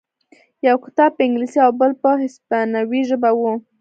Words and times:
یو 0.67 0.75
کتاب 0.85 1.11
په 1.15 1.21
انګلیسي 1.25 1.59
او 1.65 1.71
بل 1.79 1.91
په 2.03 2.09
هسپانوي 2.21 3.01
ژبه 3.09 3.29
و 3.33 3.41